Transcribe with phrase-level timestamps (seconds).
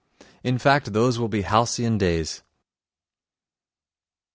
[0.43, 2.41] In fact, those will be halcyon days.